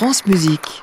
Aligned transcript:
France 0.00 0.24
Musique. 0.24 0.82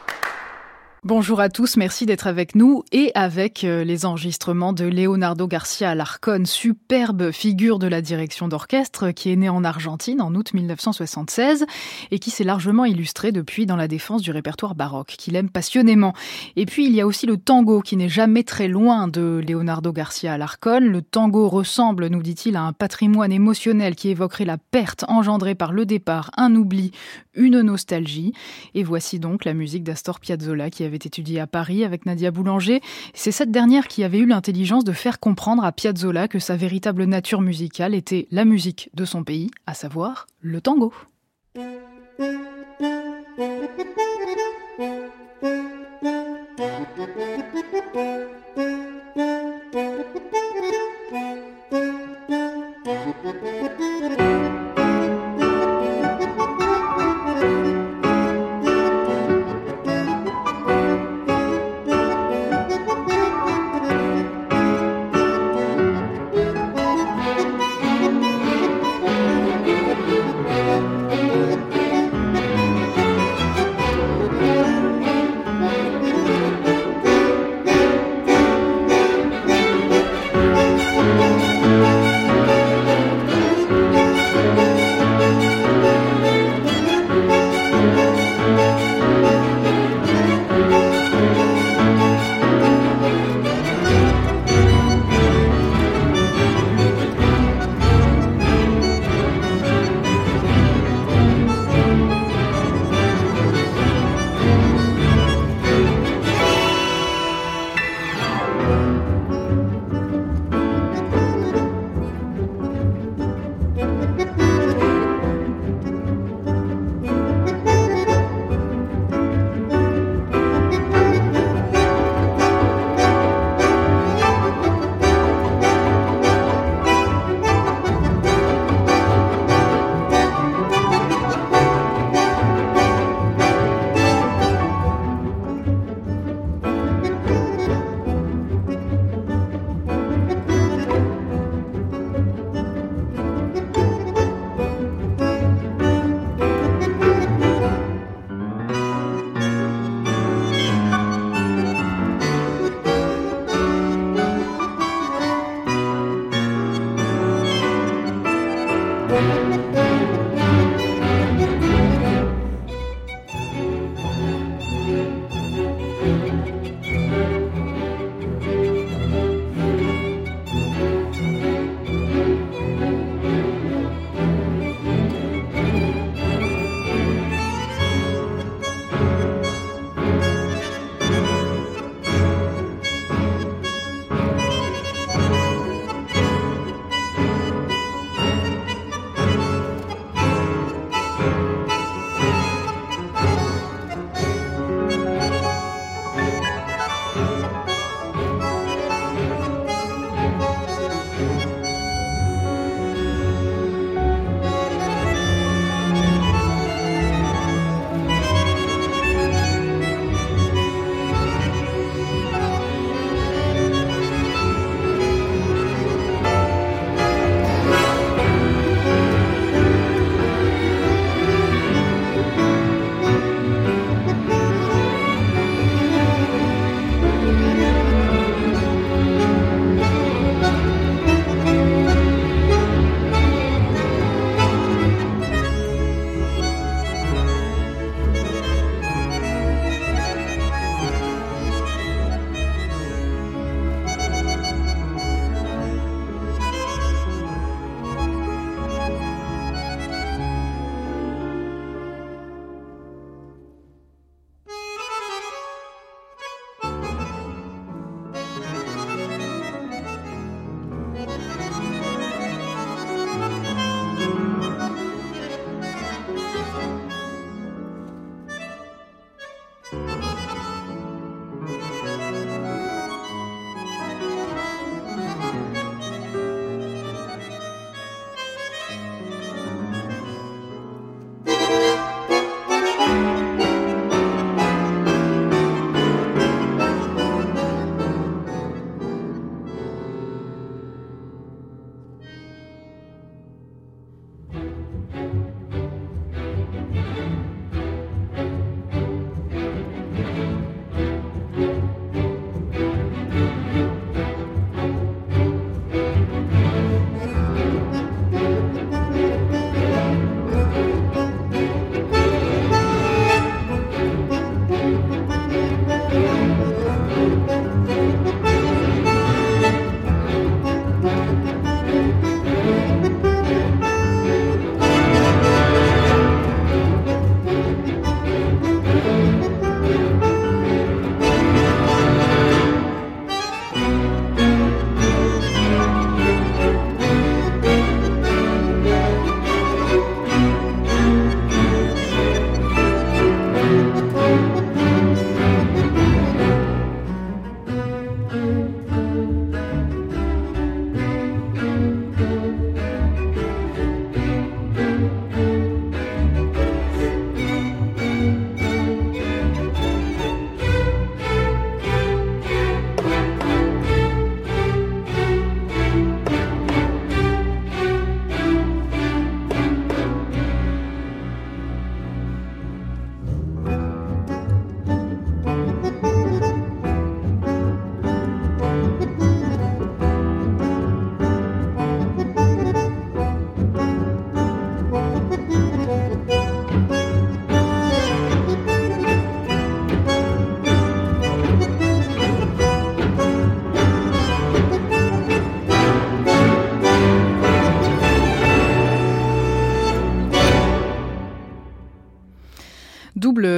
Bonjour 1.07 1.39
à 1.39 1.47
tous, 1.47 1.77
merci 1.77 2.05
d'être 2.05 2.27
avec 2.27 2.53
nous 2.53 2.83
et 2.91 3.13
avec 3.15 3.63
euh, 3.63 3.85
les 3.85 4.05
enregistrements 4.05 4.73
de 4.73 4.83
Leonardo 4.83 5.47
Garcia 5.47 5.91
Alarcón, 5.91 6.43
superbe 6.43 7.31
figure 7.31 7.79
de 7.79 7.87
la 7.87 8.01
direction 8.01 8.49
d'orchestre 8.49 9.11
qui 9.11 9.31
est 9.31 9.37
né 9.37 9.47
en 9.47 9.63
Argentine 9.63 10.19
en 10.19 10.35
août 10.35 10.53
1976 10.53 11.65
et 12.11 12.19
qui 12.19 12.29
s'est 12.29 12.43
largement 12.43 12.83
illustré 12.83 13.31
depuis 13.31 13.65
dans 13.65 13.77
la 13.77 13.87
défense 13.87 14.21
du 14.21 14.31
répertoire 14.31 14.75
baroque, 14.75 15.15
qu'il 15.17 15.37
aime 15.37 15.49
passionnément. 15.49 16.11
Et 16.57 16.65
puis 16.65 16.87
il 16.87 16.93
y 16.93 16.99
a 16.99 17.07
aussi 17.07 17.25
le 17.25 17.37
tango 17.37 17.79
qui 17.79 17.95
n'est 17.95 18.09
jamais 18.09 18.43
très 18.43 18.67
loin 18.67 19.07
de 19.07 19.41
Leonardo 19.47 19.93
Garcia 19.93 20.33
Alarcón. 20.33 20.81
Le 20.81 21.01
tango 21.01 21.47
ressemble, 21.47 22.07
nous 22.07 22.21
dit-il, 22.21 22.57
à 22.57 22.63
un 22.63 22.73
patrimoine 22.73 23.31
émotionnel 23.31 23.95
qui 23.95 24.09
évoquerait 24.09 24.43
la 24.43 24.57
perte 24.57 25.05
engendrée 25.07 25.55
par 25.55 25.71
le 25.71 25.85
départ, 25.85 26.31
un 26.35 26.53
oubli, 26.53 26.91
une 27.33 27.61
nostalgie. 27.61 28.33
Et 28.75 28.83
voici 28.83 29.19
donc 29.19 29.45
la 29.45 29.53
musique 29.53 29.85
d'Astor 29.85 30.19
Piazzolla 30.19 30.69
qui 30.69 30.83
avait 30.83 30.96
étudié 31.05 31.39
à 31.39 31.47
Paris 31.47 31.83
avec 31.83 32.05
Nadia 32.05 32.31
Boulanger. 32.31 32.81
C'est 33.13 33.31
cette 33.31 33.51
dernière 33.51 33.87
qui 33.87 34.03
avait 34.03 34.19
eu 34.19 34.25
l'intelligence 34.25 34.83
de 34.83 34.91
faire 34.91 35.19
comprendre 35.19 35.63
à 35.63 35.71
Piazzolla 35.71 36.27
que 36.27 36.39
sa 36.39 36.55
véritable 36.55 37.03
nature 37.05 37.41
musicale 37.41 37.93
était 37.93 38.27
la 38.31 38.45
musique 38.45 38.89
de 38.93 39.05
son 39.05 39.23
pays, 39.23 39.51
à 39.65 39.73
savoir 39.73 40.27
le 40.41 40.61
tango. 40.61 40.93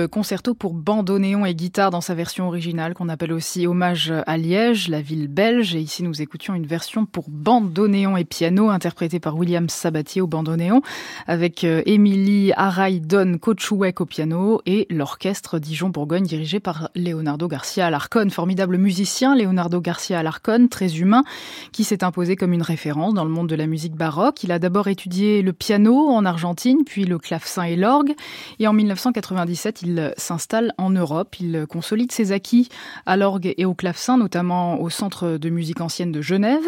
Concerto 0.09 0.53
pour 0.53 0.73
bandoneon 0.73 1.45
et 1.45 1.55
guitare 1.55 1.91
dans 1.91 2.01
sa 2.01 2.15
version 2.15 2.47
originale 2.47 2.93
qu'on 2.93 3.09
appelle 3.09 3.31
aussi 3.31 3.67
Hommage 3.67 4.13
à 4.25 4.37
Liège, 4.37 4.87
la 4.87 5.01
ville 5.01 5.27
belge. 5.27 5.75
Et 5.75 5.79
ici 5.79 6.03
nous 6.03 6.21
écoutions 6.21 6.55
une 6.55 6.65
version 6.65 7.05
pour 7.05 7.25
bandoneon 7.29 8.17
et 8.17 8.25
piano 8.25 8.69
interprétée 8.69 9.19
par 9.19 9.37
William 9.37 9.69
Sabatier 9.69 10.21
au 10.21 10.27
bandoneon 10.27 10.81
avec 11.27 11.63
euh, 11.63 11.81
Émilie 11.85 12.51
Araïdon 12.55 13.37
Kotchouek 13.37 14.01
au 14.01 14.05
piano 14.05 14.61
et 14.65 14.87
l'orchestre 14.89 15.59
Dijon-Bourgogne 15.59 16.25
dirigé 16.25 16.59
par 16.59 16.89
Leonardo 16.95 17.47
Garcia 17.47 17.87
Alarcón. 17.87 18.29
Formidable 18.29 18.77
musicien, 18.77 19.35
Leonardo 19.35 19.79
Garcia 19.79 20.19
Alarcón, 20.19 20.67
très 20.67 20.97
humain, 20.97 21.23
qui 21.71 21.83
s'est 21.83 22.03
imposé 22.03 22.35
comme 22.35 22.53
une 22.53 22.61
référence 22.61 23.13
dans 23.13 23.23
le 23.25 23.31
monde 23.31 23.47
de 23.47 23.55
la 23.55 23.67
musique 23.67 23.95
baroque. 23.95 24.43
Il 24.43 24.51
a 24.51 24.59
d'abord 24.59 24.87
étudié 24.87 25.41
le 25.41 25.53
piano 25.53 26.09
en 26.09 26.25
Argentine, 26.25 26.83
puis 26.85 27.05
le 27.05 27.17
clavecin 27.17 27.63
et 27.63 27.75
l'orgue. 27.75 28.13
Et 28.59 28.67
en 28.67 28.73
1990, 28.73 29.59
il 29.81 29.98
s'installe 30.17 30.73
en 30.77 30.89
Europe. 30.89 31.39
Il 31.39 31.65
consolide 31.67 32.11
ses 32.11 32.31
acquis 32.31 32.69
à 33.05 33.17
l'orgue 33.17 33.53
et 33.57 33.65
au 33.65 33.73
clavecin, 33.73 34.17
notamment 34.17 34.81
au 34.81 34.89
Centre 34.89 35.37
de 35.37 35.49
musique 35.49 35.81
ancienne 35.81 36.11
de 36.11 36.21
Genève. 36.21 36.63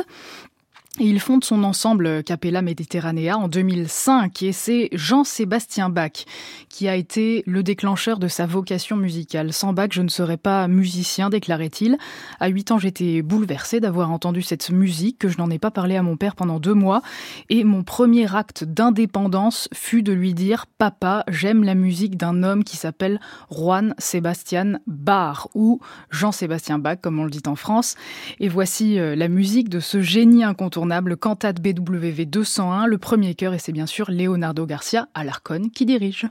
Il 0.99 1.21
fonde 1.21 1.45
son 1.45 1.63
ensemble 1.63 2.21
Capella 2.21 2.61
Mediterranea 2.61 3.37
en 3.37 3.47
2005 3.47 4.43
et 4.43 4.51
c'est 4.51 4.89
Jean-Sébastien 4.91 5.87
Bach 5.87 6.25
qui 6.67 6.89
a 6.89 6.97
été 6.97 7.43
le 7.47 7.63
déclencheur 7.63 8.19
de 8.19 8.27
sa 8.27 8.45
vocation 8.45 8.97
musicale. 8.97 9.53
Sans 9.53 9.71
Bach, 9.71 9.87
je 9.93 10.01
ne 10.01 10.09
serais 10.09 10.35
pas 10.35 10.67
musicien, 10.67 11.29
déclarait-il. 11.29 11.97
À 12.41 12.49
8 12.49 12.71
ans, 12.71 12.77
j'étais 12.77 13.21
bouleversé 13.21 13.79
d'avoir 13.79 14.11
entendu 14.11 14.41
cette 14.41 14.69
musique, 14.69 15.17
que 15.17 15.29
je 15.29 15.37
n'en 15.37 15.49
ai 15.49 15.59
pas 15.59 15.71
parlé 15.71 15.95
à 15.95 16.03
mon 16.03 16.17
père 16.17 16.35
pendant 16.35 16.59
deux 16.59 16.73
mois. 16.73 17.01
Et 17.49 17.63
mon 17.63 17.83
premier 17.83 18.35
acte 18.35 18.65
d'indépendance 18.65 19.69
fut 19.73 20.03
de 20.03 20.11
lui 20.11 20.33
dire 20.33 20.65
«Papa, 20.77 21.23
j'aime 21.29 21.63
la 21.63 21.73
musique 21.73 22.17
d'un 22.17 22.43
homme 22.43 22.65
qui 22.65 22.75
s'appelle 22.75 23.21
Juan 23.49 23.95
Sebastian 23.97 24.73
Bach 24.87 25.47
ou 25.55 25.79
Jean-Sébastien 26.09 26.79
Bach, 26.79 26.97
comme 27.01 27.17
on 27.17 27.23
le 27.23 27.31
dit 27.31 27.43
en 27.47 27.55
France.» 27.55 27.95
Et 28.41 28.49
voici 28.49 28.99
euh, 28.99 29.15
la 29.15 29.29
musique 29.29 29.69
de 29.69 29.79
ce 29.79 30.01
génie 30.01 30.43
incontournable 30.43 30.80
cantate 31.15 31.61
BWV 31.61 32.25
201, 32.25 32.87
le 32.87 32.97
premier 32.97 33.35
chœur, 33.35 33.53
et 33.53 33.59
c'est 33.59 33.71
bien 33.71 33.85
sûr 33.85 34.09
Leonardo 34.09 34.65
Garcia 34.65 35.07
Alarcón 35.13 35.69
qui 35.69 35.85
dirige. 35.85 36.27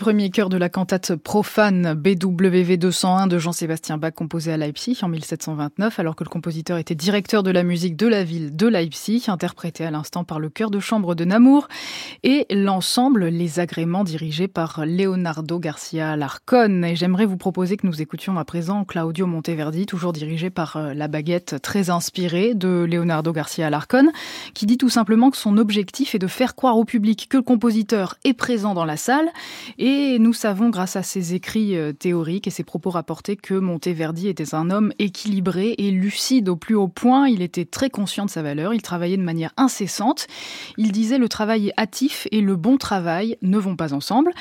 Premier 0.00 0.30
chœur 0.30 0.48
de 0.48 0.56
la 0.56 0.70
cantate 0.70 1.14
profane 1.14 1.92
BWV 1.92 2.78
201 2.78 3.26
de 3.26 3.38
Jean-Sébastien 3.38 3.98
Bach 3.98 4.14
composé 4.14 4.50
à 4.50 4.56
Leipzig 4.56 4.98
en 5.02 5.08
1729 5.08 5.98
alors 5.98 6.16
que 6.16 6.24
le 6.24 6.30
compositeur 6.30 6.78
était 6.78 6.94
directeur 6.94 7.42
de 7.42 7.50
la 7.50 7.62
musique 7.62 7.96
de 7.96 8.06
la 8.06 8.24
ville 8.24 8.56
de 8.56 8.66
Leipzig, 8.66 9.24
interprété 9.28 9.84
à 9.84 9.90
l'instant 9.90 10.24
par 10.24 10.40
le 10.40 10.48
chœur 10.48 10.70
de 10.70 10.80
chambre 10.80 11.14
de 11.14 11.26
Namur 11.26 11.68
et 12.22 12.46
l'ensemble 12.50 13.26
Les 13.26 13.60
Agréments 13.60 14.02
dirigés 14.02 14.48
par 14.48 14.86
Leonardo 14.86 15.58
Garcia 15.58 16.16
Larcon. 16.16 16.82
Et 16.82 16.96
j'aimerais 16.96 17.26
vous 17.26 17.36
proposer 17.36 17.76
que 17.76 17.86
nous 17.86 18.00
écoutions 18.00 18.38
à 18.38 18.44
présent 18.46 18.86
Claudio 18.86 19.26
Monteverdi, 19.26 19.84
toujours 19.84 20.14
dirigé 20.14 20.48
par 20.48 20.76
euh, 20.76 20.94
la 20.94 21.08
baguette 21.08 21.60
très 21.60 21.90
inspirée 21.90 22.54
de 22.54 22.86
Leonardo 22.90 23.34
Garcia 23.34 23.68
Larcon, 23.68 24.10
qui 24.54 24.64
dit 24.64 24.78
tout 24.78 24.88
simplement 24.88 25.30
que 25.30 25.36
son 25.36 25.58
objectif 25.58 26.14
est 26.14 26.18
de 26.18 26.26
faire 26.26 26.54
croire 26.54 26.78
au 26.78 26.86
public 26.86 27.26
que 27.28 27.36
le 27.36 27.42
compositeur 27.42 28.14
est 28.24 28.32
présent 28.32 28.72
dans 28.72 28.86
la 28.86 28.96
salle 28.96 29.28
et 29.76 29.89
nous 30.18 30.32
savons, 30.32 30.70
grâce 30.70 30.96
à 30.96 31.02
ses 31.02 31.34
écrits 31.34 31.76
euh, 31.76 31.92
théoriques 31.92 32.46
et 32.46 32.50
ses 32.50 32.64
propos 32.64 32.90
rapportés, 32.90 33.36
que 33.36 33.54
Monteverdi 33.54 34.28
était 34.28 34.54
un 34.54 34.70
homme 34.70 34.92
équilibré 34.98 35.74
et 35.78 35.90
lucide 35.90 36.48
au 36.48 36.56
plus 36.56 36.74
haut 36.74 36.88
point. 36.88 37.28
Il 37.28 37.42
était 37.42 37.64
très 37.64 37.90
conscient 37.90 38.24
de 38.24 38.30
sa 38.30 38.42
valeur, 38.42 38.74
il 38.74 38.82
travaillait 38.82 39.16
de 39.16 39.22
manière 39.22 39.52
incessante. 39.56 40.26
Il 40.76 40.92
disait 40.92 41.18
le 41.18 41.28
travail 41.28 41.72
hâtif 41.78 42.26
et 42.32 42.40
le 42.40 42.56
bon 42.56 42.76
travail 42.76 43.36
ne 43.42 43.58
vont 43.58 43.76
pas 43.76 43.94
ensemble. 43.94 44.32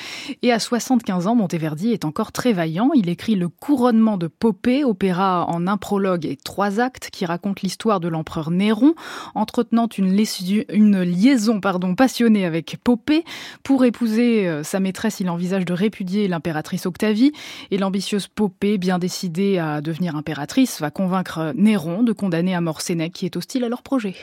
Et 0.42 0.52
à 0.52 0.60
75 0.60 1.28
ans, 1.28 1.36
Monteverdi 1.36 1.92
est 1.92 2.06
encore 2.06 2.32
très 2.32 2.54
vaillant. 2.54 2.90
Il 2.96 3.10
écrit 3.10 3.36
le 3.36 3.50
couronnement 3.50 4.18
de 4.18 4.28
Popée, 4.28 4.84
opéra 4.84 5.46
en 5.48 5.68
un 5.68 5.78
prologue 5.78 6.26
et 6.26 6.38
trois 6.38 6.80
actes 6.80 7.10
qui 7.12 7.26
raconte 7.26 7.62
l'histoire 7.62 8.00
de 8.00 8.08
l'empereur 8.08 8.52
Néron, 8.52 8.94
entretenant 9.36 9.88
une, 9.98 10.16
liaison 10.16 11.60
pardon, 11.60 11.96
passionnée 11.96 12.46
avec 12.46 12.78
Popée 12.84 13.24
pour 13.64 13.86
épouser 13.86 14.48
euh, 14.48 14.64
sa 14.64 14.80
maîtresse. 14.80 15.20
Envisage 15.30 15.66
de 15.66 15.74
répudier 15.74 16.28
l'impératrice 16.28 16.86
Octavie 16.86 17.32
et 17.72 17.78
l'ambitieuse 17.78 18.28
Popée, 18.28 18.78
bien 18.78 19.00
décidée 19.00 19.58
à 19.58 19.82
devenir 19.82 20.16
impératrice, 20.16 20.82
va 20.82 20.92
convaincre 20.92 21.54
Néron 21.56 22.04
de 22.04 22.12
condamner 22.12 22.56
à 22.56 22.62
mort 22.62 22.82
Sénèque 22.82 23.14
qui 23.14 23.26
est 23.26 23.38
hostile 23.38 23.64
à 23.64 23.70
leur 23.70 23.84
projet. 23.84 24.16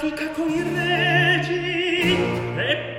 dimenticati 0.00 0.32
con 0.32 0.48
i 0.48 0.62
regi 0.62 2.16
e 2.56 2.97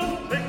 non 0.00 0.28
c'è 0.28 0.47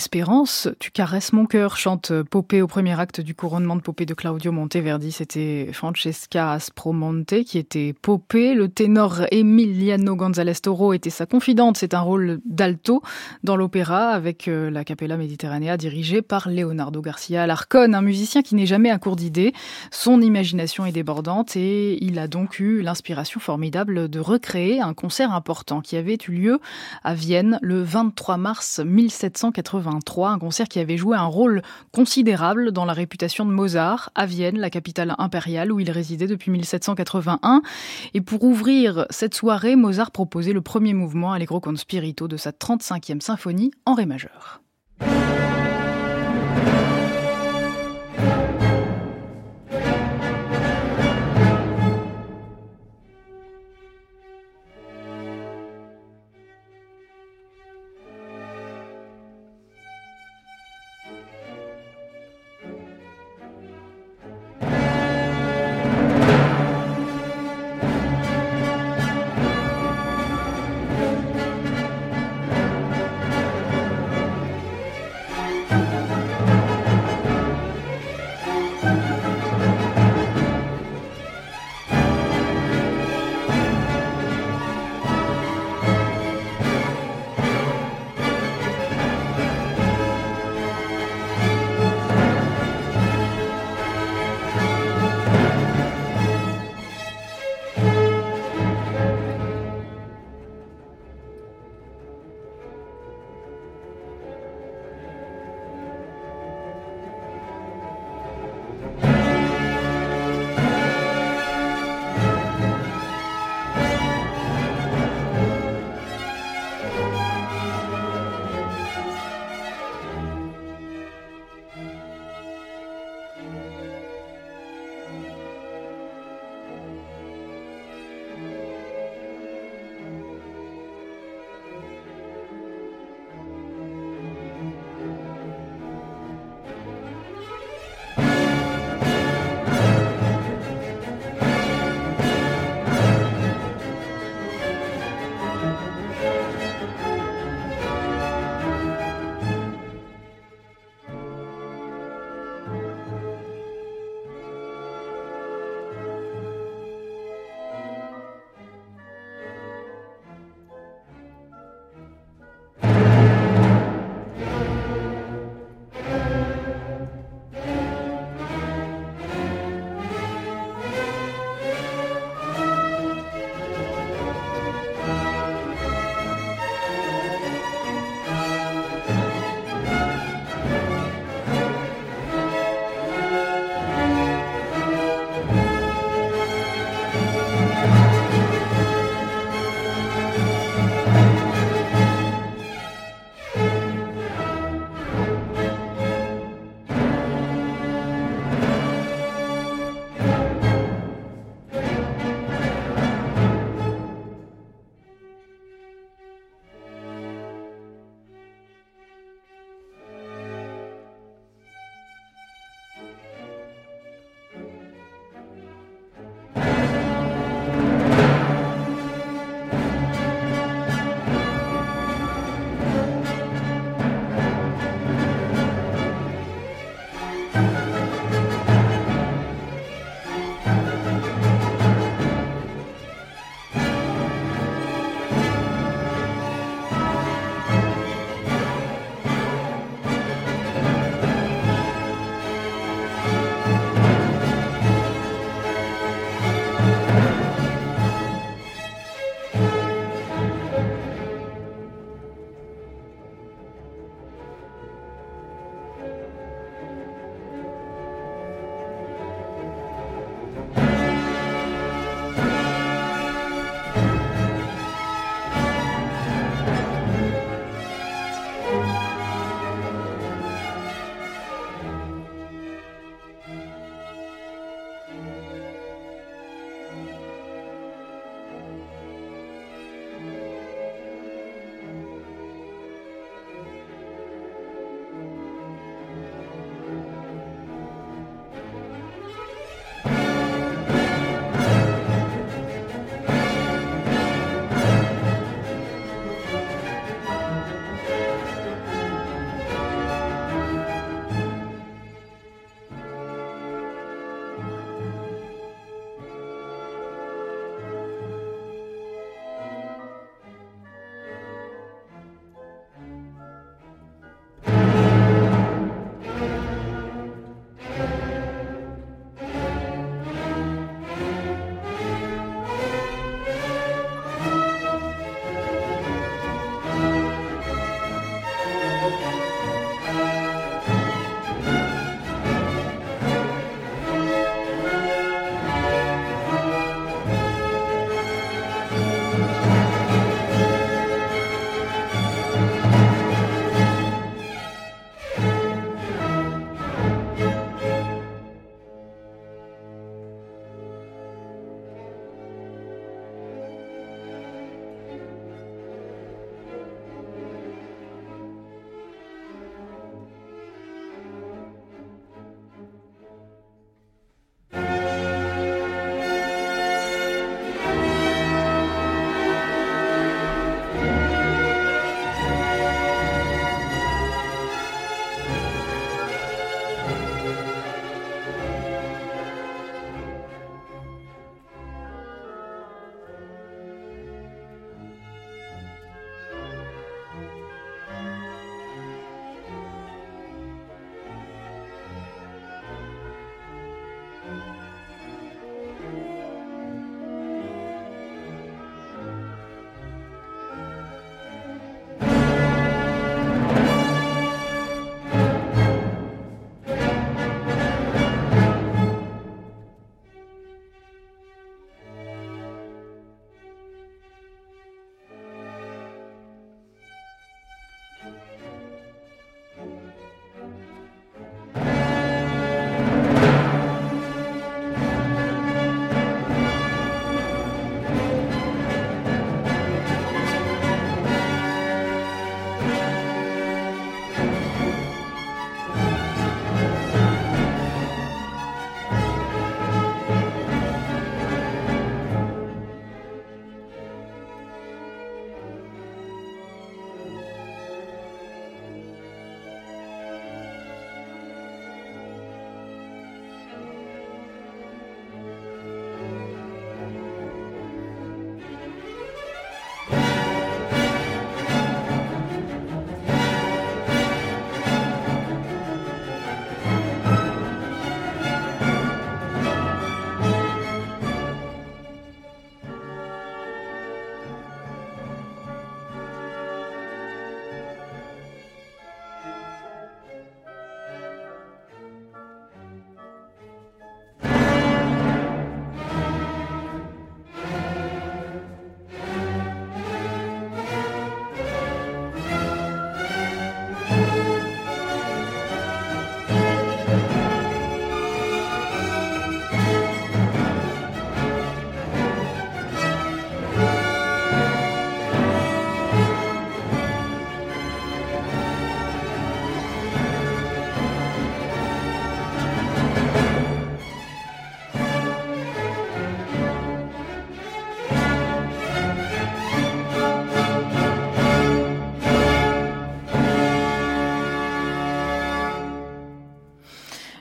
Espérance, 0.00 0.66
tu 0.78 0.90
caresses 0.90 1.34
mon 1.34 1.44
cœur, 1.44 1.76
chante 1.76 2.10
Popée 2.22 2.62
au 2.62 2.66
premier 2.66 2.98
acte 2.98 3.20
du 3.20 3.34
couronnement 3.34 3.76
de 3.76 3.82
Popée 3.82 4.06
de 4.06 4.14
Claudio 4.14 4.50
Monteverdi. 4.50 5.12
C'était 5.12 5.68
Francesca 5.74 6.52
Aspromonte 6.52 7.44
qui 7.44 7.58
était 7.58 7.92
Popée. 7.92 8.54
Le 8.54 8.70
ténor 8.70 9.26
Emiliano 9.30 10.16
González 10.16 10.54
Toro 10.54 10.94
était 10.94 11.10
sa 11.10 11.26
confidente. 11.26 11.76
C'est 11.76 11.92
un 11.92 12.00
rôle 12.00 12.40
d'alto 12.46 13.02
dans 13.44 13.56
l'opéra 13.56 14.08
avec 14.12 14.48
euh, 14.48 14.70
la 14.70 14.84
Capella 14.84 15.18
Mediterranea 15.18 15.76
dirigée 15.76 16.22
par 16.22 16.48
Leonardo 16.48 17.02
Garcia 17.02 17.42
Alarcón, 17.42 17.92
un 17.92 18.00
musicien 18.00 18.40
qui 18.40 18.54
n'est 18.54 18.64
jamais 18.64 18.90
à 18.90 18.98
court 18.98 19.16
d'idées. 19.16 19.52
Son 19.90 20.22
imagination 20.22 20.86
est 20.86 20.92
débordante 20.92 21.56
et 21.56 22.02
il 22.02 22.18
a 22.18 22.26
donc 22.26 22.58
eu 22.58 22.80
l'inspiration 22.80 23.38
formidable 23.38 24.08
de 24.08 24.18
recréer 24.18 24.80
un 24.80 24.94
concert 24.94 25.34
important 25.34 25.82
qui 25.82 25.98
avait 25.98 26.16
eu 26.26 26.32
lieu 26.32 26.60
à 27.04 27.12
Vienne 27.12 27.58
le 27.60 27.82
23 27.82 28.38
mars 28.38 28.80
1780 28.82 29.89
un 29.90 30.38
concert 30.38 30.68
qui 30.68 30.78
avait 30.78 30.96
joué 30.96 31.16
un 31.16 31.26
rôle 31.26 31.62
considérable 31.92 32.72
dans 32.72 32.84
la 32.84 32.92
réputation 32.92 33.44
de 33.44 33.50
Mozart 33.50 34.10
à 34.14 34.26
Vienne, 34.26 34.58
la 34.58 34.70
capitale 34.70 35.14
impériale 35.18 35.72
où 35.72 35.80
il 35.80 35.90
résidait 35.90 36.26
depuis 36.26 36.50
1781. 36.50 37.62
Et 38.14 38.20
pour 38.20 38.44
ouvrir 38.44 39.06
cette 39.10 39.34
soirée, 39.34 39.76
Mozart 39.76 40.10
proposait 40.10 40.52
le 40.52 40.60
premier 40.60 40.94
mouvement 40.94 41.32
Allegro 41.32 41.60
con 41.60 41.76
spirito 41.76 42.28
de 42.28 42.36
sa 42.36 42.50
35e 42.50 43.20
symphonie 43.20 43.70
en 43.86 43.94
ré 43.94 44.06
majeur. 44.06 44.60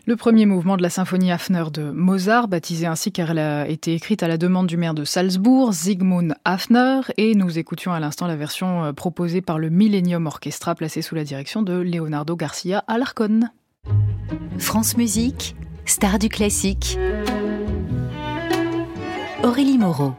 Le 0.09 0.15
premier 0.15 0.47
mouvement 0.47 0.75
de 0.75 0.81
la 0.81 0.89
symphonie 0.89 1.31
Hafner 1.31 1.65
de 1.71 1.91
Mozart, 1.91 2.47
baptisé 2.47 2.87
ainsi 2.87 3.11
car 3.11 3.29
elle 3.29 3.37
a 3.37 3.67
été 3.67 3.93
écrite 3.93 4.23
à 4.23 4.27
la 4.27 4.37
demande 4.37 4.65
du 4.65 4.75
maire 4.75 4.95
de 4.95 5.03
Salzbourg, 5.03 5.71
Sigmund 5.71 6.33
Hafner, 6.45 7.01
et 7.17 7.35
nous 7.35 7.59
écoutions 7.59 7.93
à 7.93 7.99
l'instant 7.99 8.25
la 8.25 8.35
version 8.35 8.85
euh, 8.85 8.91
proposée 8.91 9.41
par 9.41 9.59
le 9.59 9.69
Millennium 9.69 10.25
Orchestra 10.25 10.73
placé 10.73 11.03
sous 11.03 11.13
la 11.13 11.23
direction 11.23 11.61
de 11.61 11.73
Leonardo 11.73 12.35
Garcia 12.35 12.83
Alarcón. 12.87 13.51
France 14.57 14.97
Musique, 14.97 15.55
star 15.85 16.17
du 16.17 16.27
classique. 16.27 16.97
Aurélie 19.43 19.77
Moreau. 19.77 20.15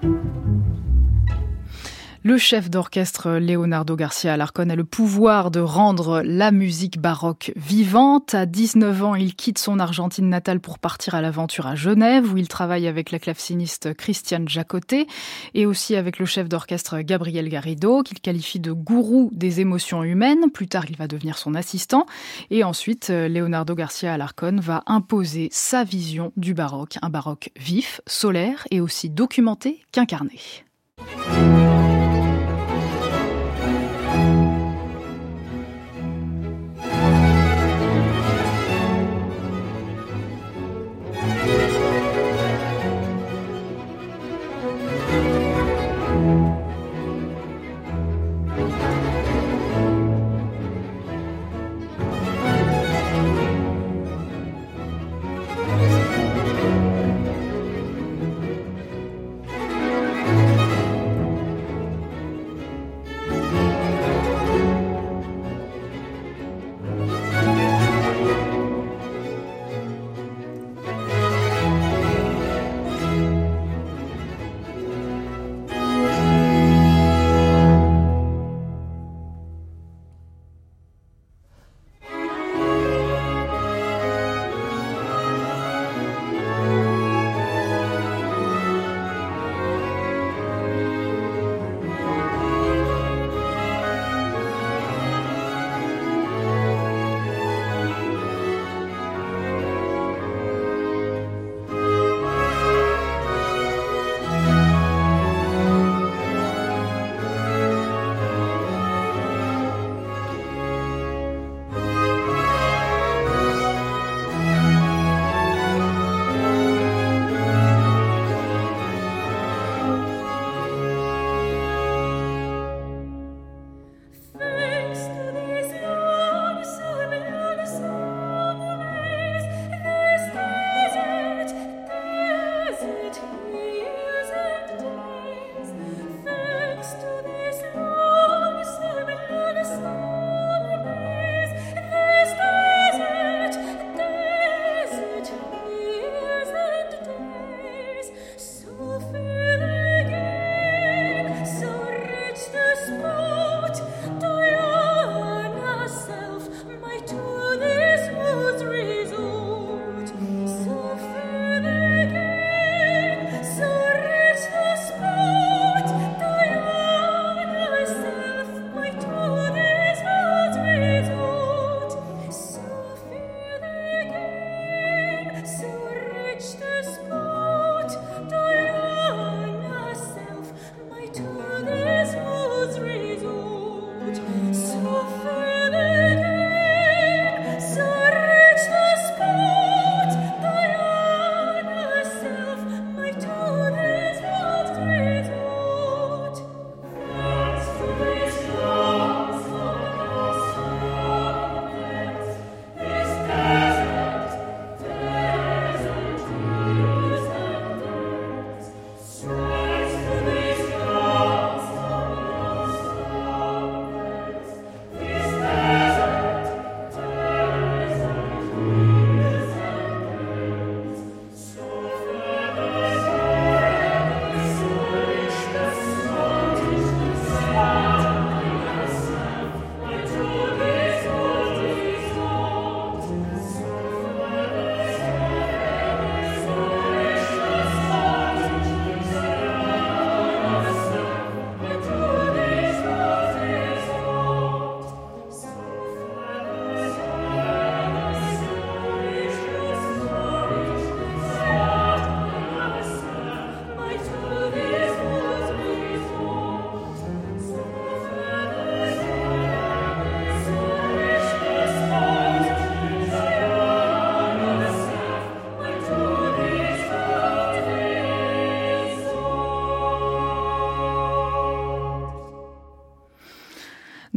Le 2.23 2.37
chef 2.37 2.69
d'orchestre 2.69 3.39
Leonardo 3.39 3.97
Garcia 3.97 4.35
Alarcón 4.35 4.69
a 4.69 4.77
le 4.77 4.85
pouvoir 4.85 5.51
de 5.51 5.61
rendre 5.61 6.21
la 6.23 6.51
musique 6.51 6.99
baroque 6.99 7.51
vivante. 7.57 8.35
À 8.35 8.45
19 8.45 9.03
ans, 9.03 9.15
il 9.15 9.35
quitte 9.35 9.57
son 9.57 9.79
Argentine 9.79 10.29
natale 10.29 10.61
pour 10.61 10.79
partir 10.79 11.15
à 11.15 11.23
l'aventure 11.23 11.67
à 11.67 11.77
Genève, 11.77 12.31
où 12.31 12.37
il 12.37 12.47
travaille 12.47 12.87
avec 12.87 13.11
la 13.11 13.19
claveciniste 13.19 13.95
Christiane 13.95 14.47
Jacoté 14.47 15.07
et 15.55 15.65
aussi 15.65 15.97
avec 15.97 16.19
le 16.19 16.27
chef 16.27 16.47
d'orchestre 16.47 17.01
Gabriel 17.01 17.49
Garrido, 17.49 18.03
qu'il 18.03 18.21
qualifie 18.21 18.61
de 18.61 18.73
gourou 18.73 19.31
des 19.33 19.61
émotions 19.61 20.05
humaines. 20.05 20.51
Plus 20.53 20.69
tard, 20.69 20.85
il 20.91 20.99
va 20.99 21.07
devenir 21.07 21.39
son 21.39 21.55
assistant. 21.55 22.05
Et 22.51 22.65
ensuite, 22.65 23.09
Leonardo 23.09 23.75
Garcia 23.75 24.13
Alarcón 24.13 24.61
va 24.61 24.83
imposer 24.85 25.49
sa 25.53 25.85
vision 25.85 26.33
du 26.37 26.53
baroque, 26.53 26.99
un 27.01 27.09
baroque 27.09 27.49
vif, 27.59 28.03
solaire 28.07 28.69
et 28.71 28.83
aussi 28.83 29.09
documenté 29.09 29.81
qu'incarné. 29.91 30.39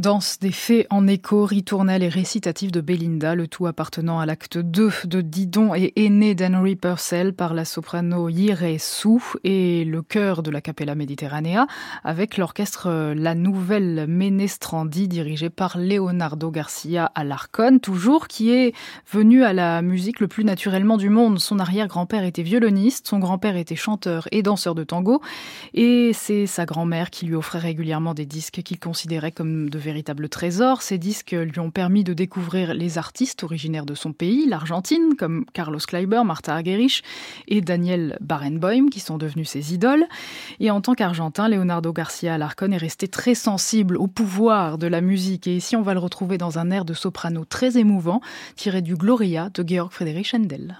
Danse 0.04 0.38
des 0.38 0.52
fées 0.52 0.86
en 0.90 1.08
écho, 1.08 1.46
ritournelle 1.46 2.04
et 2.04 2.10
récitative 2.10 2.72
de 2.72 2.82
Belinda, 2.82 3.36
le 3.36 3.48
tout 3.48 3.68
appartenant 3.68 4.20
à 4.20 4.26
l'acte 4.26 4.58
2 4.58 4.92
de 5.06 5.22
Didon 5.22 5.74
et 5.76 5.94
aîné 5.96 6.36
d'Henry 6.36 6.76
Purcell 6.76 7.32
par 7.32 7.54
la 7.54 7.64
soprano 7.64 8.28
Yire 8.28 8.82
Sou 8.82 9.24
et 9.46 9.86
le 9.86 10.02
chœur 10.02 10.44
de 10.44 10.52
la 10.52 10.60
Capella 10.60 10.94
Mediterranea 10.96 11.68
avec 12.04 12.36
l'orchestre 12.36 13.14
La 13.16 13.34
Nouvelle 13.34 14.06
Menestrandi 14.10 15.08
dirigé 15.08 15.50
par 15.50 15.78
Leonardo 15.78 16.52
Garcia 16.52 17.06
Alarcón, 17.16 17.80
toujours 17.80 18.28
qui 18.28 18.52
est 18.52 18.74
venu 19.10 19.46
à 19.46 19.54
la 19.54 19.82
musique 19.82 20.20
le 20.20 20.28
plus 20.28 20.44
naturellement 20.44 20.98
du 20.98 21.08
monde. 21.08 21.40
Son 21.40 21.60
arrière-grand-père 21.60 22.26
était 22.26 22.44
violoniste, 22.44 23.08
son 23.08 23.20
grand-père 23.20 23.56
était 23.56 23.78
chanteur 23.78 24.28
et 24.34 24.44
danseur 24.44 24.76
de 24.76 24.84
tango 24.84 25.22
et 25.74 26.12
c'est 26.12 26.46
sa 26.46 26.66
grand-mère 26.66 27.10
qui 27.10 27.26
lui 27.26 27.36
offrait 27.36 27.60
régulièrement 27.60 28.14
des 28.14 28.26
disques 28.26 28.64
qu'il 28.64 28.82
considérait 28.82 29.32
comme 29.32 29.70
de 29.70 29.80
véritable 29.94 30.28
trésor. 30.28 30.82
Ces 30.82 30.98
disques 30.98 31.34
lui 31.34 31.60
ont 31.60 31.70
permis 31.70 32.04
de 32.04 32.14
découvrir 32.14 32.74
les 32.74 32.98
artistes 32.98 33.44
originaires 33.44 33.86
de 33.86 33.94
son 33.94 34.12
pays, 34.12 34.48
l'Argentine, 34.48 35.14
comme 35.16 35.46
Carlos 35.54 35.78
Kleiber, 35.78 36.24
Martha 36.26 36.56
Argerich 36.56 37.04
et 37.48 37.62
Daniel 37.62 38.18
Barenboim, 38.20 38.90
qui 38.90 39.00
sont 39.00 39.20
devenus 39.20 39.50
ses 39.50 39.76
idoles. 39.76 40.06
Et 40.60 40.72
en 40.72 40.82
tant 40.82 40.96
qu'Argentin, 40.96 41.48
Leonardo 41.48 41.94
Garcia 41.94 42.34
Alarcón 42.34 42.72
est 42.72 42.78
resté 42.78 43.08
très 43.08 43.36
sensible 43.36 43.98
au 43.98 44.08
pouvoir 44.08 44.80
de 44.80 44.88
la 44.88 45.02
musique. 45.02 45.46
Et 45.46 45.56
ici, 45.58 45.76
on 45.76 45.84
va 45.84 45.94
le 45.94 46.00
retrouver 46.00 46.40
dans 46.40 46.58
un 46.58 46.72
air 46.72 46.86
de 46.86 46.96
soprano 46.96 47.46
très 47.46 47.78
émouvant, 47.78 48.20
tiré 48.56 48.82
du 48.82 48.96
Gloria 48.96 49.52
de 49.54 49.64
Georg 49.68 49.92
Friedrich 49.92 50.34
Händel. 50.34 50.76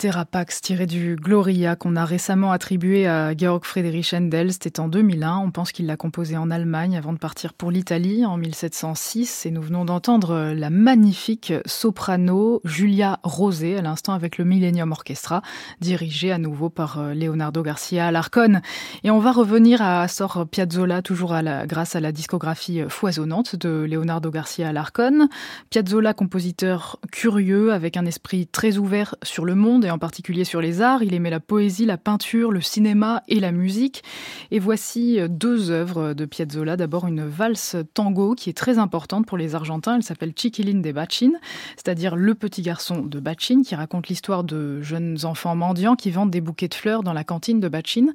Terapax 0.00 0.62
tiré 0.62 0.86
du 0.86 1.14
Gloria 1.14 1.76
qu'on 1.76 1.94
a 1.94 2.06
récemment 2.06 2.52
attribué 2.52 3.06
à 3.06 3.36
Georg 3.36 3.66
Friedrich 3.66 4.14
Händel. 4.14 4.50
C'était 4.50 4.80
en 4.80 4.88
2001. 4.88 5.36
On 5.36 5.50
pense 5.50 5.72
qu'il 5.72 5.84
l'a 5.84 5.98
composé 5.98 6.38
en 6.38 6.50
Allemagne 6.50 6.96
avant 6.96 7.12
de 7.12 7.18
partir 7.18 7.52
pour 7.52 7.70
l'Italie 7.70 8.24
en 8.24 8.38
1706. 8.38 9.44
Et 9.44 9.50
nous 9.50 9.60
venons 9.60 9.84
d'entendre 9.84 10.54
la 10.56 10.70
magnifique 10.70 11.52
soprano 11.66 12.62
Julia 12.64 13.20
Rosé 13.24 13.76
à 13.76 13.82
l'instant 13.82 14.14
avec 14.14 14.38
le 14.38 14.46
Millennium 14.46 14.90
Orchestra, 14.90 15.42
dirigé 15.82 16.32
à 16.32 16.38
nouveau 16.38 16.70
par 16.70 16.98
euh, 16.98 17.12
Leonardo 17.12 17.62
Garcia 17.62 18.06
Alarcón. 18.06 18.62
Et 19.04 19.10
on 19.10 19.18
va 19.18 19.32
revenir 19.32 19.82
à 19.82 20.00
Astor 20.00 20.46
Piazzolla, 20.50 21.02
toujours 21.02 21.34
à 21.34 21.42
la, 21.42 21.66
grâce 21.66 21.94
à 21.94 22.00
la 22.00 22.10
discographie 22.10 22.84
foisonnante 22.88 23.54
de 23.54 23.86
Leonardo 23.86 24.30
Garcia 24.30 24.70
Alarcón. 24.70 25.28
Piazzolla, 25.68 26.14
compositeur 26.14 26.98
curieux 27.12 27.74
avec 27.74 27.98
un 27.98 28.06
esprit 28.06 28.46
très 28.46 28.78
ouvert 28.78 29.14
sur 29.22 29.44
le 29.44 29.54
monde 29.54 29.89
en 29.90 29.98
particulier 29.98 30.44
sur 30.44 30.60
les 30.60 30.82
arts. 30.82 31.02
Il 31.02 31.14
aimait 31.14 31.30
la 31.30 31.40
poésie, 31.40 31.86
la 31.86 31.96
peinture, 31.96 32.52
le 32.52 32.60
cinéma 32.60 33.22
et 33.28 33.40
la 33.40 33.52
musique. 33.52 34.02
Et 34.50 34.58
voici 34.58 35.18
deux 35.28 35.70
œuvres 35.70 36.14
de 36.14 36.24
Piazzolla. 36.24 36.76
D'abord 36.76 37.06
une 37.06 37.26
valse 37.26 37.76
tango 37.94 38.34
qui 38.34 38.50
est 38.50 38.56
très 38.56 38.78
importante 38.78 39.26
pour 39.26 39.38
les 39.38 39.54
Argentins. 39.54 39.96
Elle 39.96 40.02
s'appelle 40.02 40.32
Chiquilin 40.36 40.80
de 40.80 40.92
Bachin, 40.92 41.32
c'est-à-dire 41.76 42.16
le 42.16 42.34
petit 42.34 42.62
garçon 42.62 43.02
de 43.02 43.20
Bachin, 43.20 43.62
qui 43.62 43.74
raconte 43.74 44.08
l'histoire 44.08 44.44
de 44.44 44.80
jeunes 44.82 45.18
enfants 45.24 45.54
mendiants 45.54 45.96
qui 45.96 46.10
vendent 46.10 46.30
des 46.30 46.40
bouquets 46.40 46.68
de 46.68 46.74
fleurs 46.74 47.02
dans 47.02 47.12
la 47.12 47.24
cantine 47.24 47.60
de 47.60 47.68
Bachin. 47.68 48.08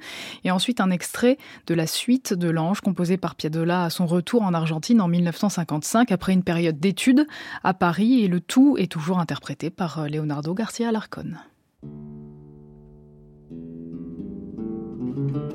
Et 0.44 0.52
ensuite 0.52 0.82
un 0.82 0.92
extrait 0.92 1.38
de 1.68 1.74
la 1.74 1.88
suite 1.88 2.34
de 2.34 2.50
l'ange 2.50 2.82
composée 2.82 3.18
par 3.18 3.36
Piazzolla 3.36 3.86
à 3.86 3.90
son 3.90 4.06
retour 4.06 4.42
en 4.42 4.54
Argentine 4.54 5.02
en 5.02 5.08
1955 5.08 6.12
après 6.12 6.34
une 6.34 6.44
période 6.44 6.80
d'études 6.80 7.28
à 7.64 7.74
Paris 7.74 8.24
et 8.24 8.28
le 8.28 8.40
tout 8.40 8.78
est 8.78 8.92
toujours 8.92 9.20
interprété 9.20 9.70
par 9.70 10.08
Leonardo 10.08 10.54
Garcia 10.54 10.90
Alarcón. 10.90 11.38
Música 15.00 15.55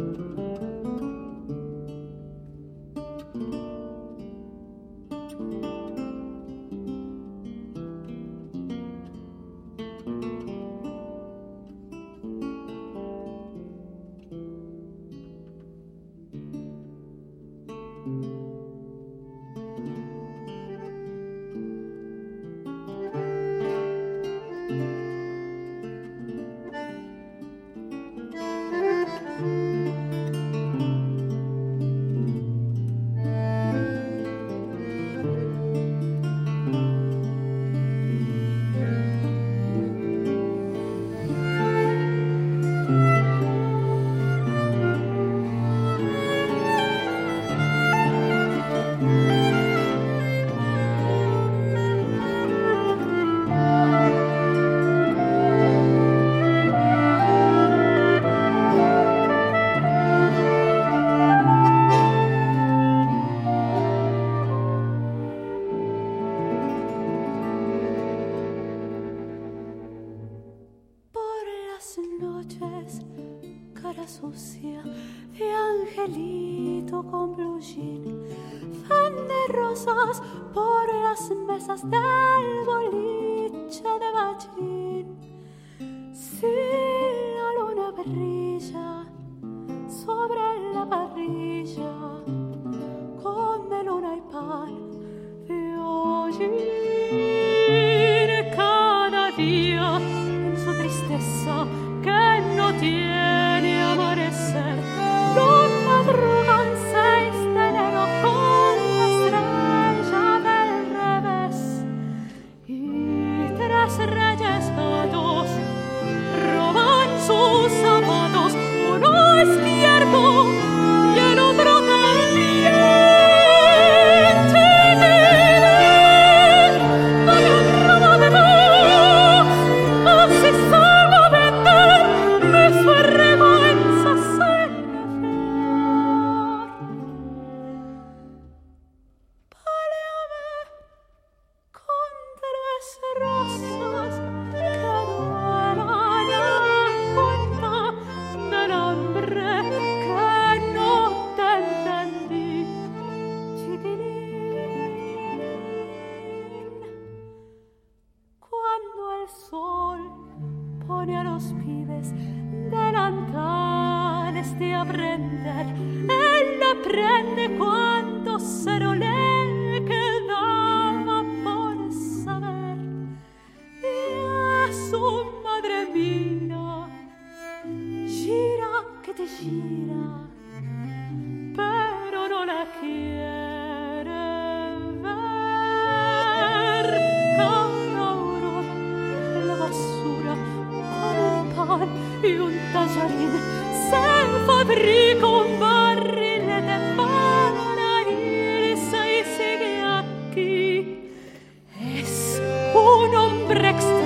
Brexit. 203.51 204.00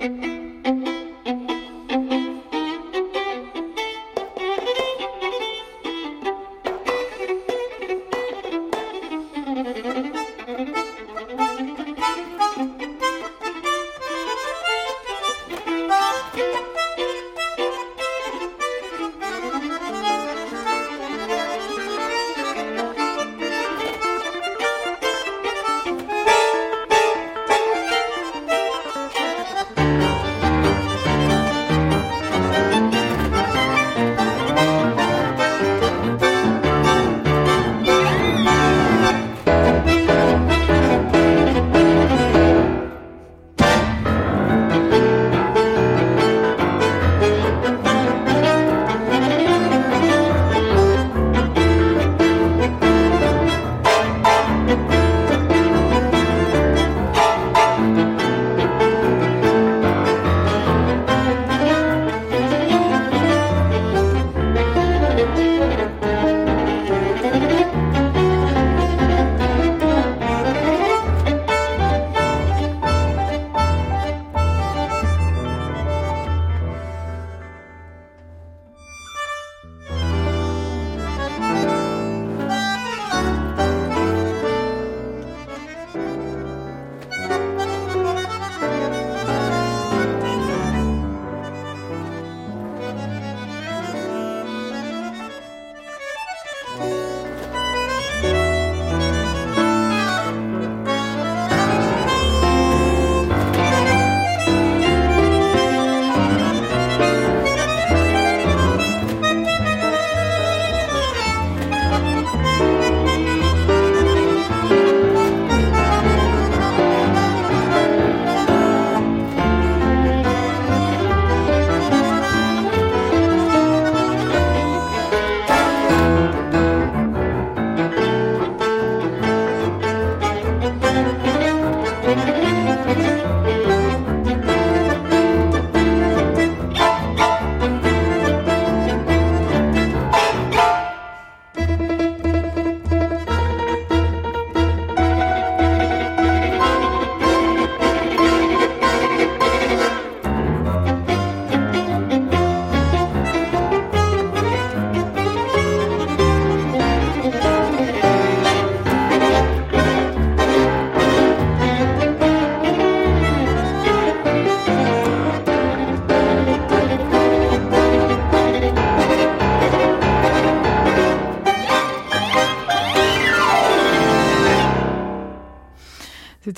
Música 0.00 0.38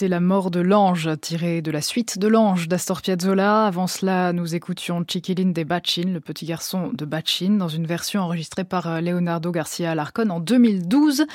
c'était 0.00 0.08
La 0.08 0.20
mort 0.20 0.50
de 0.50 0.60
l'ange, 0.60 1.10
tiré 1.20 1.60
de 1.60 1.70
la 1.70 1.82
suite 1.82 2.18
de 2.18 2.26
l'ange 2.26 2.68
d'Astor 2.68 3.02
Piazzolla. 3.02 3.66
Avant 3.66 3.86
cela, 3.86 4.32
nous 4.32 4.54
écoutions 4.54 5.04
Chiquilin 5.06 5.50
de 5.50 5.62
Bachin, 5.62 6.14
le 6.14 6.20
petit 6.20 6.46
garçon 6.46 6.90
de 6.94 7.04
Bachin, 7.04 7.58
dans 7.58 7.68
une 7.68 7.86
version 7.86 8.22
enregistrée 8.22 8.64
par 8.64 8.86
euh, 8.86 9.02
Leonardo 9.02 9.50
Garcia 9.50 9.90
Alarcon 9.90 10.30
en 10.30 10.40
2012. 10.40 11.26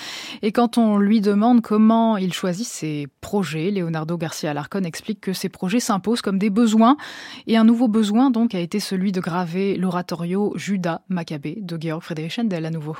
Et 0.41 0.51
quand 0.51 0.79
on 0.79 0.97
lui 0.97 1.21
demande 1.21 1.61
comment 1.61 2.17
il 2.17 2.33
choisit 2.33 2.65
ses 2.65 3.07
projets, 3.21 3.69
Leonardo 3.69 4.17
Garcia 4.17 4.49
Alarcon 4.49 4.83
explique 4.83 5.21
que 5.21 5.33
ces 5.33 5.49
projets 5.49 5.79
s'imposent 5.79 6.23
comme 6.23 6.39
des 6.39 6.49
besoins. 6.49 6.97
Et 7.45 7.57
un 7.57 7.65
nouveau 7.65 7.87
besoin, 7.87 8.31
donc, 8.31 8.55
a 8.55 8.59
été 8.59 8.79
celui 8.79 9.11
de 9.11 9.19
graver 9.21 9.77
l'oratorio 9.77 10.53
Judas 10.55 11.01
Maccabée 11.07 11.59
de 11.61 11.77
Georg 11.79 12.01
Friedrich 12.01 12.39
Händel 12.39 12.65
à 12.65 12.71
nouveau. 12.71 12.97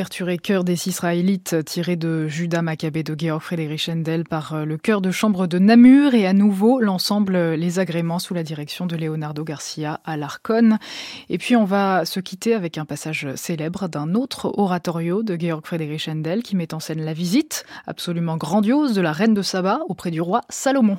Ouverture 0.00 0.30
et 0.30 0.38
chœur 0.38 0.64
des 0.64 0.88
Israélites 0.88 1.62
tiré 1.66 1.94
de 1.94 2.26
Judas 2.26 2.62
Maccabée 2.62 3.02
de 3.02 3.14
Georg 3.18 3.42
Friedrich 3.42 3.86
Händel 3.86 4.24
par 4.24 4.54
euh, 4.54 4.64
le 4.64 4.78
chœur 4.78 5.02
de 5.02 5.10
chambre 5.10 5.46
de 5.46 5.58
Namur 5.58 6.14
et 6.14 6.26
à 6.26 6.32
nouveau 6.32 6.80
l'ensemble 6.80 7.36
euh, 7.36 7.54
Les 7.54 7.78
Agréments 7.78 8.18
sous 8.18 8.32
la 8.32 8.42
direction 8.42 8.86
de 8.86 8.96
Leonardo 8.96 9.44
Garcia 9.44 10.00
à 10.06 10.16
l'Arconne. 10.16 10.78
Et 11.28 11.36
puis 11.36 11.54
on 11.54 11.66
va 11.66 12.06
se 12.06 12.18
quitter 12.18 12.54
avec 12.54 12.78
un 12.78 12.86
passage 12.86 13.28
célèbre 13.34 13.88
d'un 13.88 14.14
autre 14.14 14.50
oratorio 14.56 15.22
de 15.22 15.38
Georg 15.38 15.66
Friedrich 15.66 16.08
Händel 16.08 16.42
qui 16.42 16.56
met 16.56 16.72
en 16.72 16.80
scène 16.80 17.04
la 17.04 17.12
visite 17.12 17.66
absolument 17.86 18.38
grandiose 18.38 18.94
de 18.94 19.02
la 19.02 19.12
reine 19.12 19.34
de 19.34 19.42
Saba 19.42 19.80
auprès 19.90 20.10
du 20.10 20.22
roi 20.22 20.40
Salomon. 20.48 20.96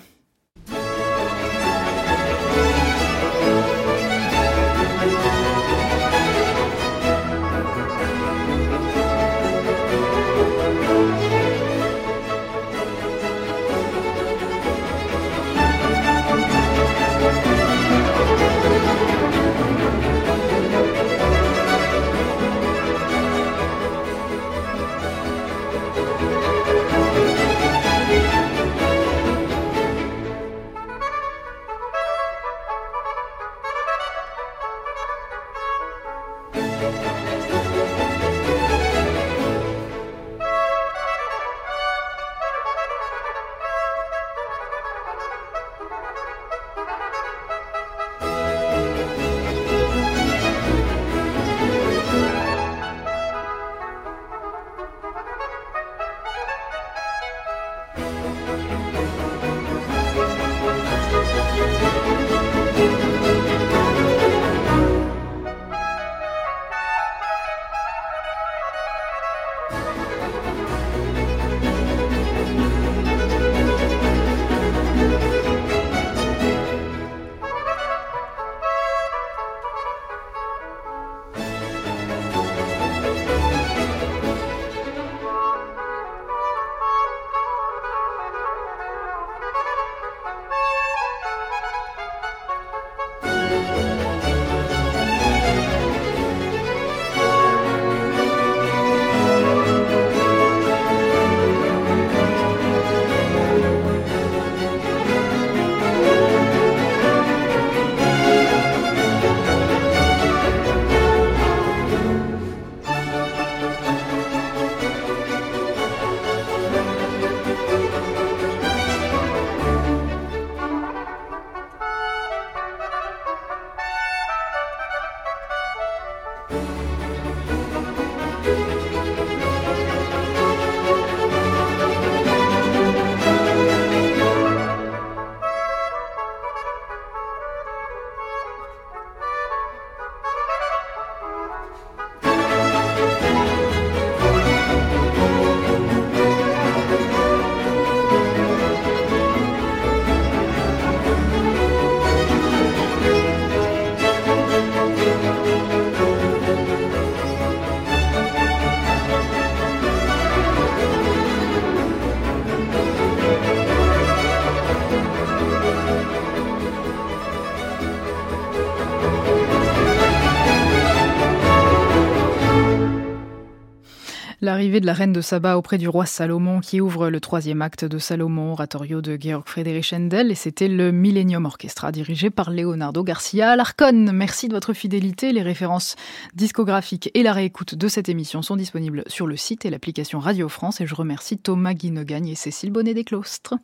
De 174.79 174.85
la 174.85 174.93
reine 174.93 175.11
de 175.11 175.19
Saba 175.19 175.57
auprès 175.57 175.77
du 175.77 175.89
roi 175.89 176.05
Salomon 176.05 176.61
qui 176.61 176.79
ouvre 176.79 177.09
le 177.09 177.19
troisième 177.19 177.61
acte 177.61 177.83
de 177.83 177.99
Salomon, 177.99 178.53
oratorio 178.53 179.01
de 179.01 179.17
Georg 179.19 179.43
Friedrich 179.45 179.91
Händel, 179.91 180.31
et 180.31 180.35
c'était 180.35 180.69
le 180.69 180.93
Millennium 180.93 181.45
Orchestra 181.45 181.91
dirigé 181.91 182.29
par 182.29 182.51
Leonardo 182.51 183.03
Garcia 183.03 183.57
Larcon. 183.57 184.11
Merci 184.13 184.47
de 184.47 184.53
votre 184.53 184.71
fidélité. 184.71 185.33
Les 185.33 185.41
références 185.41 185.97
discographiques 186.35 187.11
et 187.13 187.21
la 187.21 187.33
réécoute 187.33 187.75
de 187.75 187.87
cette 187.89 188.07
émission 188.07 188.41
sont 188.41 188.55
disponibles 188.55 189.03
sur 189.07 189.27
le 189.27 189.35
site 189.35 189.65
et 189.65 189.69
l'application 189.69 190.19
Radio 190.19 190.47
France 190.47 190.79
et 190.79 190.87
je 190.87 190.95
remercie 190.95 191.37
Thomas 191.37 191.73
Guinogagne 191.73 192.29
et 192.29 192.35
Cécile 192.35 192.71
Bonnet 192.71 192.93
des 192.93 193.03
Clostres. 193.03 193.55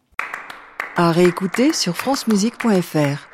À 0.98 1.14
réécouter 1.14 1.72
sur 1.72 1.96
francemusique.fr. 1.96 3.30